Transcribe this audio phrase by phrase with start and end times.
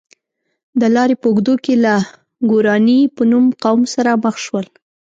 [0.79, 1.95] د لارې په اوږدو کې له
[2.49, 4.65] ګوراني په نوم قوم سره مخ شول.